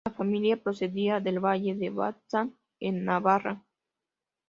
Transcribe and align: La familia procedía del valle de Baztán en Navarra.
La 0.07 0.11
familia 0.13 0.57
procedía 0.57 1.19
del 1.19 1.39
valle 1.39 1.75
de 1.75 1.91
Baztán 1.91 2.57
en 2.79 3.05
Navarra. 3.05 3.63